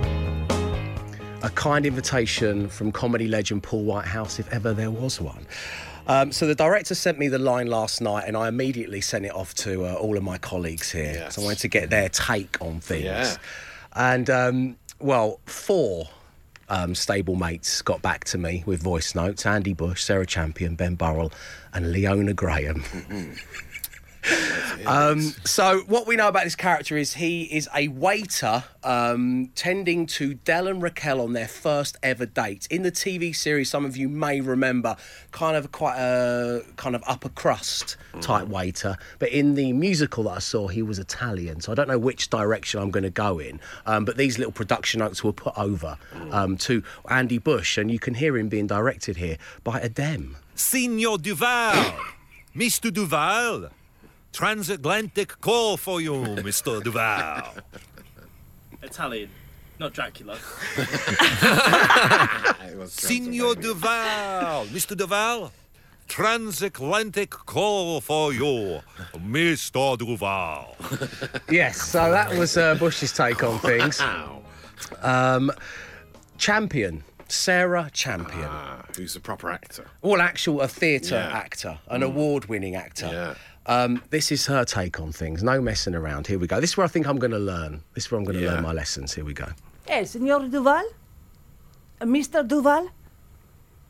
[1.48, 5.46] A kind invitation from comedy legend Paul Whitehouse, if ever there was one.
[6.06, 9.34] Um, so the director sent me the line last night, and I immediately sent it
[9.34, 11.14] off to uh, all of my colleagues here.
[11.14, 11.36] Yes.
[11.36, 13.06] So I wanted to get their take on things.
[13.06, 13.38] Yeah.
[13.94, 16.10] And um, well, four
[16.68, 20.96] um, stable mates got back to me with voice notes: Andy Bush, Sarah Champion, Ben
[20.96, 21.32] Burrell,
[21.74, 22.84] and Leona Graham.
[24.86, 30.06] Um, so what we know about this character is he is a waiter um, tending
[30.08, 33.70] to Del and Raquel on their first ever date in the TV series.
[33.70, 34.96] Some of you may remember,
[35.32, 40.32] kind of quite a kind of upper crust type waiter, but in the musical that
[40.32, 41.62] I saw, he was Italian.
[41.62, 43.60] So I don't know which direction I'm going to go in.
[43.86, 45.98] Um, but these little production notes were put over
[46.32, 50.36] um, to Andy Bush, and you can hear him being directed here by Adem.
[50.56, 51.94] Signor Duval,
[52.56, 52.92] Mr.
[52.92, 53.70] Duval,
[54.38, 56.14] transatlantic call for you,
[56.46, 56.84] Mr.
[56.84, 57.56] Duval.
[58.84, 59.30] Italian,
[59.80, 60.38] not Dracula.
[62.88, 64.96] Signor Duval, Mr.
[64.96, 65.52] Duval,
[66.08, 68.82] transatlantic call for you,
[69.16, 69.98] Mr.
[69.98, 70.76] Duval.
[71.50, 74.00] Yes, so that was uh, Bush's take on things.
[75.02, 75.52] Um,
[76.38, 78.46] champion, Sarah Champion.
[78.48, 79.88] Ah, who's a proper actor?
[80.04, 81.36] Well, actual a theatre Yeah.
[81.36, 83.08] actor, an award-winning actor.
[83.12, 83.34] Yeah.
[83.68, 85.44] Um, this is her take on things.
[85.44, 86.28] No messing around.
[86.28, 86.60] Here we go.
[86.62, 87.82] This is where I think I'm going to learn.
[87.94, 88.54] This is where I'm going to Yeah.
[88.54, 89.14] learn my lessons.
[89.14, 89.48] Here we go.
[89.88, 90.84] Eh, Signor Duval?
[92.00, 92.48] Uh, Mr.
[92.48, 92.90] Duval?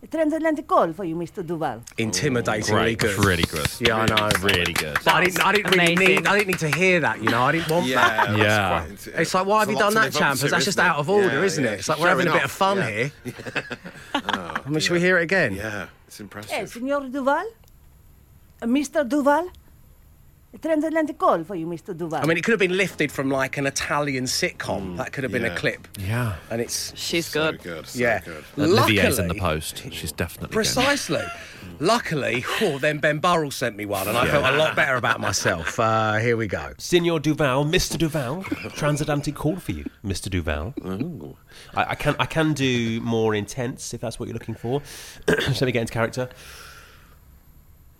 [0.04, 1.46] A transatlantic call for you, Mr.
[1.46, 1.82] Duval.
[1.98, 3.18] Intimidatingly Great, good.
[3.26, 3.68] really good.
[3.80, 4.30] Yeah, I know.
[4.42, 4.98] Really good.
[5.04, 5.44] But I didn't.
[5.46, 6.16] I didn't really Amazing.
[6.18, 6.28] need.
[6.28, 7.22] I didn't need to hear that.
[7.24, 8.38] You know, I didn't want Yeah, that.
[8.38, 8.86] Yeah.
[8.86, 11.10] quite It's like, why have you done that, live up That's just isn't out of
[11.10, 11.72] order, Yeah, isn't yeah.
[11.72, 11.80] it?
[11.80, 12.90] It's like She's we're having a bit of fun Yeah.
[12.90, 13.12] here.
[14.16, 15.56] Oh, I mean, should we hear it again?
[15.56, 16.70] Yeah, it's Eh, impressive.
[16.70, 17.46] Signor Duval?
[18.62, 19.08] Uh, Mr.
[19.08, 19.50] Duval?
[20.58, 21.96] A transatlantic call for you, Mr.
[21.96, 22.20] Duval.
[22.24, 24.98] I mean, it could have been lifted from like an Italian sitcom.
[24.98, 25.88] that could have been a clip.
[26.00, 26.34] Yeah.
[26.50, 27.62] And it's She's So good.
[27.62, 27.86] good.
[27.88, 28.22] So yeah.
[28.22, 28.44] good.
[28.58, 29.84] Olivier's in the post.
[29.92, 30.54] She's definitely.
[30.56, 31.24] Precisely.
[31.80, 35.20] Luckily, oh, then Ben Burrell sent me one, and I felt a lot better about
[35.20, 35.80] myself.
[35.80, 36.74] Uh, here we go.
[36.80, 38.00] Signor Duval, Mr.
[38.00, 38.42] Duval,
[38.74, 40.28] transatlantic call for you, Mr.
[40.28, 40.74] Duval.
[41.76, 44.82] I, I can I can do more intense if that's what you're looking for.
[45.28, 46.30] so let me get into character.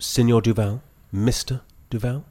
[0.00, 0.82] Signor Duval,
[1.14, 1.60] Mr.
[1.90, 2.24] Duval,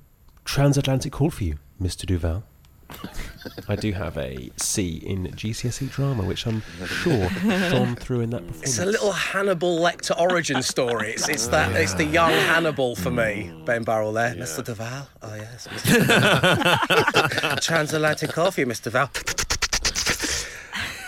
[0.48, 2.06] transatlantic call for you, Mr.
[2.06, 2.44] Duval.
[3.68, 8.48] I do have a C in GCSE drama, which I'm sure shone through in that
[8.48, 8.64] performance.
[8.64, 11.12] It's a little Hannibal Lecter origin story.
[11.12, 14.34] It's, it's that it's the young Hannibal for me, Ben Burrell there.
[14.36, 14.64] Mr.
[14.64, 15.10] Duval.
[15.22, 17.62] Oh yes, Mr.
[17.62, 18.84] Transatlantic coffee, Mr.
[18.86, 19.10] Duval.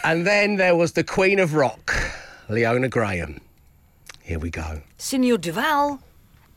[0.04, 1.94] and then there was the Queen of Rock,
[2.50, 3.40] Leona Graham.
[4.22, 4.82] Here we go.
[4.98, 6.02] Signor Duval,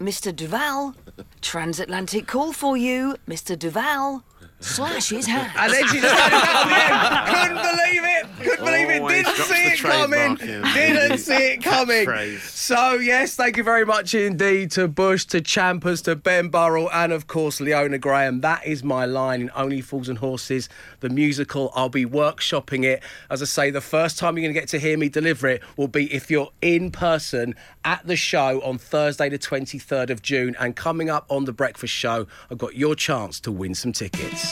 [0.03, 0.35] Mr.
[0.35, 0.97] Duval,
[1.41, 3.57] transatlantic call for you, Mr.
[3.57, 4.25] Duval.
[4.63, 5.53] Slash his hand.
[5.57, 7.53] And then she just had it at the end.
[7.55, 8.27] Couldn't believe it.
[8.43, 9.01] Couldn't believe it.
[9.01, 10.37] Always Didn't drops see the it coming.
[10.37, 10.75] trademark in.
[10.75, 12.07] Didn't see it coming.
[12.07, 12.39] Catchphrase.
[12.41, 17.13] So yes, thank you very much indeed to Bush, to Champers, to Ben Burrell, and
[17.13, 18.41] of course Leona Graham.
[18.41, 20.69] That is my line in Only Fools and Horses,
[21.01, 21.73] the musical.
[21.75, 23.03] I'll be workshopping it.
[23.31, 25.63] As I say, the first time you're going to get to hear me deliver it
[25.77, 30.55] will be if you're in person at the show on Thursday, the 23rd of June.
[30.61, 34.52] And coming up on the Breakfast Show, I've got your chance to win some tickets.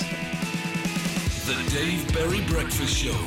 [1.47, 3.19] The Dave Berry Breakfast Show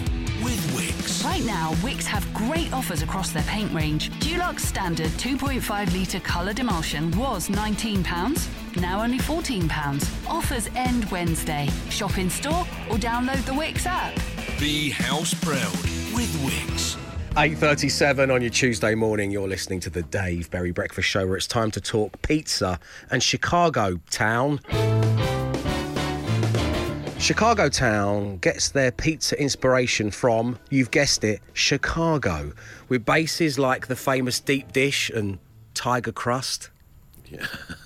[0.43, 1.23] with Wickes.
[1.23, 4.09] Right now, Wickes have great offers across their paint range.
[4.19, 10.29] Dulux Standard 2.5 litre coloured emulsion was £19, now only £14.
[10.29, 11.69] Offers end Wednesday.
[11.89, 14.15] Shop in store or download the Wickes app.
[14.59, 15.73] Be house proud
[16.13, 16.97] with Wickes.
[17.35, 21.47] 8.37 on your Tuesday morning, you're listening to the Dave Berry Breakfast Show where it's
[21.47, 24.59] time to talk pizza and Chicago Town.
[27.23, 32.51] Chicago Town gets their pizza inspiration from, you've guessed it, Chicago,
[32.89, 35.39] with bases like the famous deep dish and
[35.73, 36.69] tiger crust.
[37.29, 37.45] Yeah.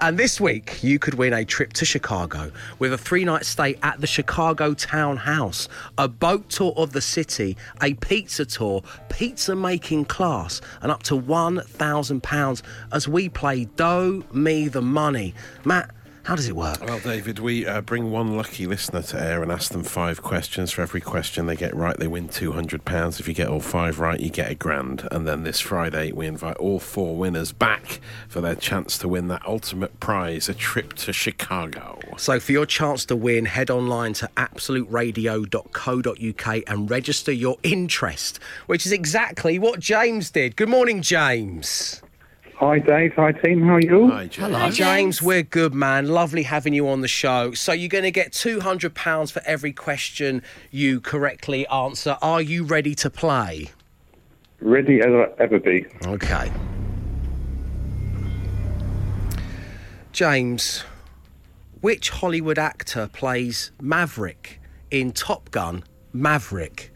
[0.00, 3.76] And this week, you could win a trip to Chicago with a three night stay
[3.82, 9.56] at the Chicago Town House, a boat tour of the city, a pizza tour, pizza
[9.56, 12.62] making class, and up to £1,000
[12.92, 15.34] as we play Dough Me the Money.
[15.64, 15.90] Matt,
[16.28, 16.84] how does it work?
[16.84, 20.70] Well, David, we uh, bring one lucky listener to air and ask them five questions.
[20.70, 23.18] For every question they get right, they win £200.
[23.18, 25.08] If you get all five right, you get a grand.
[25.10, 29.28] And then this Friday, we invite all four winners back for their chance to win
[29.28, 31.98] that ultimate prize a trip to Chicago.
[32.18, 38.84] So, for your chance to win, head online to absoluteradio.co.uk and register your interest, which
[38.84, 40.56] is exactly what James did.
[40.56, 42.02] Good morning, James.
[42.58, 43.12] Hi, Dave.
[43.14, 43.62] Hi, team.
[43.62, 44.10] How are you?
[44.10, 44.36] Hi, James.
[44.36, 45.22] Hello, James.
[45.22, 46.08] We're good, man.
[46.08, 47.52] Lovely having you on the show.
[47.52, 50.42] So you're going to get two hundred pounds for every question
[50.72, 52.18] you correctly answer.
[52.20, 53.68] Are you ready to play?
[54.60, 55.86] Ready as I'll ever be.
[56.04, 56.50] Okay.
[60.10, 60.82] James,
[61.80, 66.92] which Hollywood actor plays Maverick in Top Gun Maverick?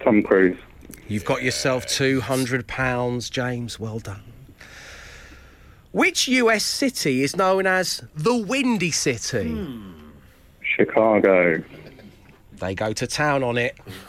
[0.00, 0.58] Tom Cruise.
[1.06, 3.78] You've got yourself £200, James.
[3.78, 4.31] Well done.
[5.92, 9.78] Which US city is known as the Windy City?
[10.62, 11.62] Chicago.
[12.52, 13.76] They go to town on it.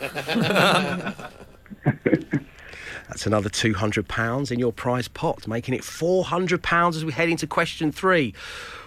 [3.08, 7.92] That's another £200 in your prize pot, making it £400 as we head into question
[7.92, 8.32] three.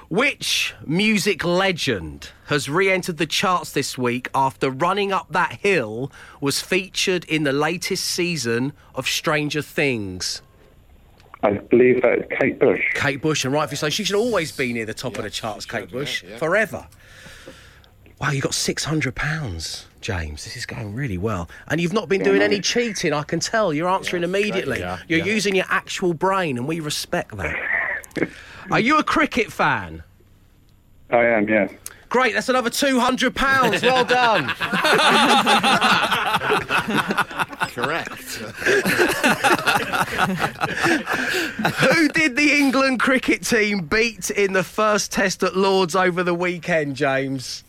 [0.09, 6.11] Which music legend has re entered the charts this week after Running Up That Hill
[6.41, 10.41] was featured in the latest season of Stranger Things?
[11.43, 12.81] I believe that is Kate Bush.
[12.95, 13.89] Kate Bush, and rightfully so.
[13.89, 16.87] She should always be near the top of the charts, Kate Bush, forever.
[18.19, 20.43] Wow, you got six hundred pounds, James.
[20.43, 23.13] This is going really well, and you've not been doing any cheating.
[23.13, 23.71] I can tell.
[23.73, 24.79] You're answering immediately.
[24.79, 25.25] yeah, You're yeah.
[25.25, 27.55] using your actual brain, and we respect that.
[28.71, 30.01] Are you a cricket fan?
[31.11, 31.67] I am, Yeah.
[32.09, 33.81] Great, that's another two hundred pounds.
[33.83, 34.45] Well done.
[37.59, 38.11] Correct.
[41.77, 46.33] Who did the England cricket team beat in the first test at Lords over the
[46.33, 47.63] weekend, James?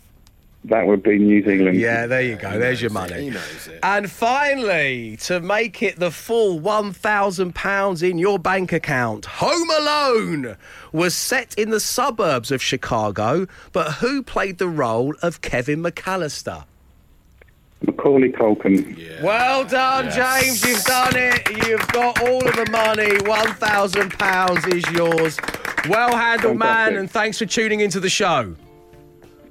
[0.64, 1.79] That would be New Zealand.
[1.79, 2.59] Yeah, there you go.
[2.59, 3.22] There's your money.
[3.22, 3.79] He knows it.
[3.83, 10.57] And finally, to make it the full £1,000 in your bank account, Home Alone
[10.92, 16.64] was set in the suburbs of Chicago, but who played the role of Kevin McAllister?
[17.98, 19.22] Macaulay Culkin.
[19.22, 20.14] Well done, Yes.
[20.14, 20.64] James.
[20.64, 21.66] You've done it.
[21.66, 23.08] You've got all of the money.
[23.18, 25.37] £1,000 is yours.
[25.88, 28.54] Well handled, man, and thanks for tuning into the show.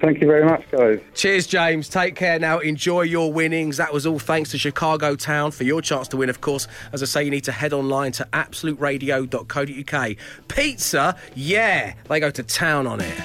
[0.00, 1.00] Thank you very much, guys.
[1.14, 1.88] Cheers, James.
[1.88, 2.60] Take care now.
[2.60, 3.76] Enjoy your winnings.
[3.78, 5.50] That was all thanks to Chicago Town.
[5.50, 8.12] For your chance to win, of course, as I say, you need to head online
[8.12, 10.16] to absoluteradio.co.uk.
[10.48, 13.16] Pizza, yeah, they go to town on it.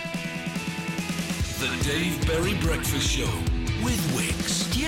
[1.59, 3.62] The Dave Berry Breakfast Show with Wickes.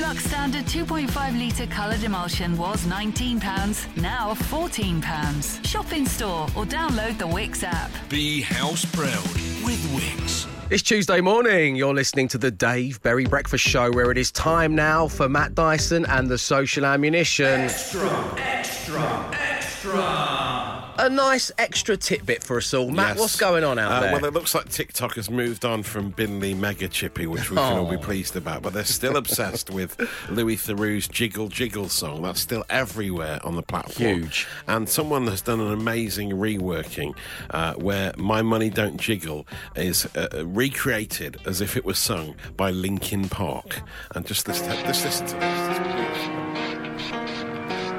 [0.06, 5.66] Dulux Standard 2.5 litre coloured emulsion was £19, now £14.
[5.66, 7.90] Shop in store or download the Wickes app.
[8.08, 9.24] Be house proud
[9.66, 10.48] with Wickes.
[10.70, 11.76] It's Tuesday morning.
[11.76, 15.56] You're listening to the Dave Berry Breakfast Show, where it is time now for Matt
[15.56, 17.62] Dyson and the Social Ammunition.
[17.62, 20.55] Extra, extra, extra.
[20.98, 22.90] A nice extra tidbit for us all.
[22.90, 23.20] Matt, Yes.
[23.20, 24.14] what's going on out Uh, there?
[24.14, 27.78] Well, it looks like TikTok has moved on from Binley Mega Chippy, which we can
[27.78, 28.00] all be Oh.
[28.00, 29.98] pleased about, but they're still obsessed with
[30.30, 32.22] Louis Theroux's Jiggle Jiggle song.
[32.24, 34.22] That's still everywhere on the platform.
[34.22, 34.48] Huge.
[34.68, 37.14] And someone has done an amazing reworking
[37.50, 42.72] uh, where My Money Don't Jiggle is uh, recreated as if it was sung by
[42.72, 43.82] Linkin Park.
[44.16, 46.55] And just, this, just listen to this.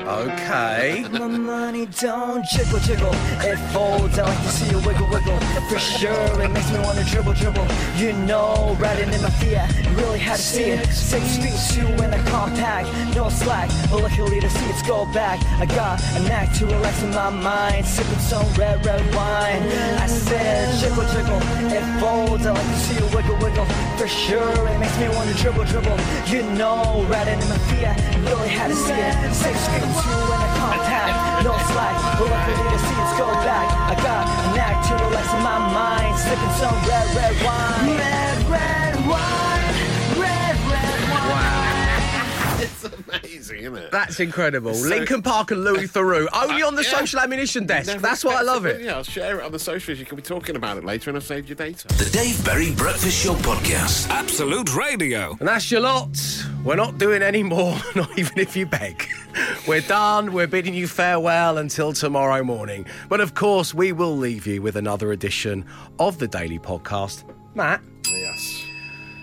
[0.07, 1.05] Okay.
[1.11, 4.17] My money don't jiggle jiggle, it folds.
[4.21, 5.37] I like to see wiggle wiggle.
[5.69, 7.67] For sure, it makes me wanna dribble dribble.
[7.97, 10.87] You know, riding in my Fiat, really had to see it.
[10.93, 13.69] Six feet two in a compact, no slack.
[13.91, 15.41] But luckily the seats go back.
[15.59, 19.63] I got a knack to my mind, sipping some red red wine.
[19.99, 21.41] I said jiggle jiggle,
[21.75, 22.47] it folds.
[22.47, 23.67] I like to see wiggle wiggle.
[23.97, 25.97] For sure, it makes me wanna dribble dribble.
[26.27, 27.97] You know, riding in my Fiat,
[28.29, 29.15] really had to see it.
[29.33, 31.97] Six feet two in a compact, no slack.
[32.19, 33.67] But luckily the seats go back.
[33.89, 37.97] I got a knack to relax in my mind, sipping some red red wine.
[37.97, 39.36] Red red wine,
[43.09, 43.59] amazing.
[43.61, 43.91] isn't it?
[43.93, 44.75] That's incredible.
[44.75, 46.99] So- Linkin Park and Louis Theroux, only on the Yeah.
[46.99, 47.89] social ammunition desk.
[47.89, 48.81] Never That's why I love it.
[48.83, 49.99] Yeah, I'll share it on the socials.
[49.99, 51.89] You can be talking about it later, and I've saved your data.
[51.89, 54.09] The Dave Berry Breakfast Show Podcast.
[54.11, 55.37] Absolute Radio.
[55.41, 56.09] And that's your lot.
[56.65, 59.09] We're not doing any more, not even if you beg.
[59.69, 60.33] We're done.
[60.33, 62.87] We're bidding you farewell until tomorrow morning.
[63.09, 65.65] But of course, we will leave you with another edition
[65.99, 67.25] of the Daily Podcast.
[67.55, 67.81] Matt,
[68.11, 68.66] Yes.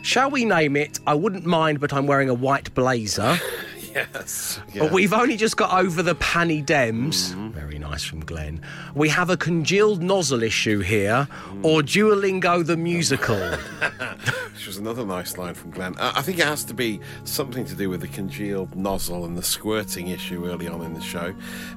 [0.03, 0.99] Shall we name it?
[1.07, 3.39] I wouldn't mind, but I'm wearing a white blazer.
[3.93, 4.59] Yes.
[4.77, 7.33] But we've only just got over the panny dems.
[7.51, 8.61] Very nice from Glenn.
[8.95, 11.27] We have a congealed nozzle issue here,
[11.61, 13.35] or Duolingo the musical.
[14.53, 15.95] Which was another nice line from Glenn.
[15.99, 19.43] I think it has to be something to do with the congealed nozzle and the
[19.43, 21.33] squirting issue early on in the show.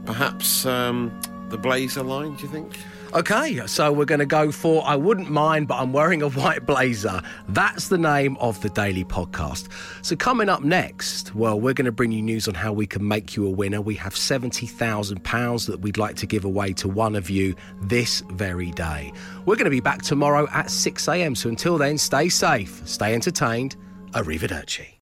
[0.06, 1.20] Perhaps um,
[1.50, 2.78] the blazer line, do you think?
[3.16, 6.66] Okay, so we're going to go for I wouldn't mind, but I'm wearing a white
[6.66, 7.22] blazer.
[7.48, 9.68] That's the name of the daily podcast.
[10.02, 13.08] So, coming up next, well, we're going to bring you news on how we can
[13.08, 13.80] make you a winner.
[13.80, 18.70] We have £70,000 that we'd like to give away to one of you this very
[18.72, 19.14] day.
[19.46, 21.34] We're going to be back tomorrow at 6 a.m.
[21.34, 23.76] So, until then, stay safe, stay entertained.
[24.10, 24.88] Arrivederci.